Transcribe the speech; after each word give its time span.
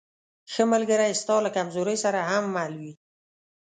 ښه 0.51 0.63
ملګری 0.73 1.19
ستا 1.21 1.35
له 1.45 1.49
کمزورۍ 1.57 1.97
سره 2.03 2.19
هم 2.29 2.43
مل 2.55 2.71
وي. 2.81 2.93